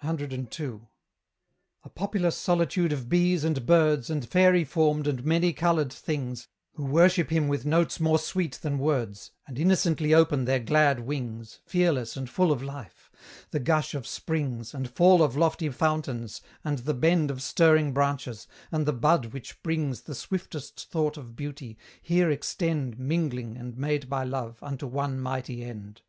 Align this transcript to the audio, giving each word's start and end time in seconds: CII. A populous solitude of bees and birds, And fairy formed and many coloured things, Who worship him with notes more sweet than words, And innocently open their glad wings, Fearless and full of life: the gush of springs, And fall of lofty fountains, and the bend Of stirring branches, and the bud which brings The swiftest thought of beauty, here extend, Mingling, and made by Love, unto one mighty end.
CII. 0.00 0.86
A 1.82 1.88
populous 1.88 2.36
solitude 2.36 2.92
of 2.92 3.08
bees 3.08 3.42
and 3.42 3.66
birds, 3.66 4.10
And 4.10 4.24
fairy 4.28 4.62
formed 4.62 5.08
and 5.08 5.24
many 5.24 5.52
coloured 5.52 5.92
things, 5.92 6.46
Who 6.74 6.84
worship 6.84 7.30
him 7.30 7.48
with 7.48 7.66
notes 7.66 7.98
more 7.98 8.20
sweet 8.20 8.60
than 8.62 8.78
words, 8.78 9.32
And 9.44 9.58
innocently 9.58 10.14
open 10.14 10.44
their 10.44 10.60
glad 10.60 11.00
wings, 11.00 11.58
Fearless 11.66 12.16
and 12.16 12.30
full 12.30 12.52
of 12.52 12.62
life: 12.62 13.10
the 13.50 13.58
gush 13.58 13.92
of 13.94 14.06
springs, 14.06 14.72
And 14.72 14.88
fall 14.88 15.20
of 15.20 15.36
lofty 15.36 15.68
fountains, 15.70 16.40
and 16.62 16.78
the 16.78 16.94
bend 16.94 17.28
Of 17.28 17.42
stirring 17.42 17.92
branches, 17.92 18.46
and 18.70 18.86
the 18.86 18.92
bud 18.92 19.32
which 19.32 19.64
brings 19.64 20.02
The 20.02 20.14
swiftest 20.14 20.90
thought 20.92 21.16
of 21.16 21.34
beauty, 21.34 21.76
here 22.00 22.30
extend, 22.30 23.00
Mingling, 23.00 23.56
and 23.56 23.76
made 23.76 24.08
by 24.08 24.22
Love, 24.22 24.62
unto 24.62 24.86
one 24.86 25.18
mighty 25.18 25.64
end. 25.64 26.02